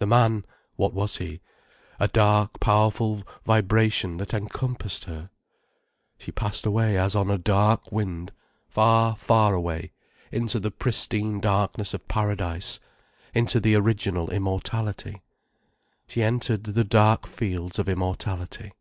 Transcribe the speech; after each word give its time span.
The 0.00 0.06
man, 0.06 0.44
what 0.76 0.92
was 0.92 1.16
he?—a 1.16 2.08
dark, 2.08 2.60
powerful 2.60 3.22
vibration 3.46 4.18
that 4.18 4.34
encompassed 4.34 5.04
her. 5.04 5.30
She 6.18 6.30
passed 6.30 6.66
away 6.66 6.98
as 6.98 7.16
on 7.16 7.30
a 7.30 7.38
dark 7.38 7.90
wind, 7.90 8.32
far, 8.68 9.16
far 9.16 9.54
away, 9.54 9.92
into 10.30 10.60
the 10.60 10.70
pristine 10.70 11.40
darkness 11.40 11.94
of 11.94 12.06
paradise, 12.06 12.80
into 13.32 13.60
the 13.60 13.74
original 13.74 14.30
immortality. 14.30 15.22
She 16.06 16.22
entered 16.22 16.64
the 16.64 16.84
dark 16.84 17.26
fields 17.26 17.78
of 17.78 17.88
immortality. 17.88 18.72